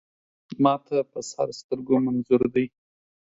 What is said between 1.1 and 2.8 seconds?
په سر سترګو منظور دی.